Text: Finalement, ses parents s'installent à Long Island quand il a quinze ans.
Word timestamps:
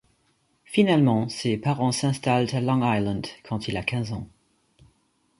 Finalement, 0.65 1.29
ses 1.29 1.57
parents 1.57 1.91
s'installent 1.91 2.55
à 2.55 2.59
Long 2.59 2.81
Island 2.91 3.27
quand 3.43 3.67
il 3.67 3.77
a 3.77 3.83
quinze 3.83 4.13
ans. 4.13 4.27